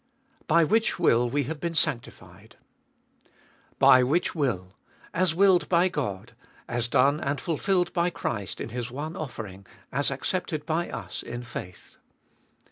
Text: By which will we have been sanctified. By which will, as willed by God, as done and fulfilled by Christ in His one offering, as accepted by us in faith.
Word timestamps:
By 0.47 0.63
which 0.63 0.97
will 0.97 1.29
we 1.29 1.43
have 1.43 1.59
been 1.59 1.75
sanctified. 1.75 2.55
By 3.77 4.01
which 4.01 4.33
will, 4.33 4.73
as 5.13 5.35
willed 5.35 5.69
by 5.69 5.89
God, 5.89 6.33
as 6.67 6.87
done 6.87 7.19
and 7.19 7.39
fulfilled 7.39 7.93
by 7.93 8.09
Christ 8.09 8.59
in 8.59 8.69
His 8.69 8.89
one 8.89 9.15
offering, 9.15 9.63
as 9.91 10.09
accepted 10.09 10.65
by 10.65 10.89
us 10.89 11.21
in 11.21 11.43
faith. 11.43 11.97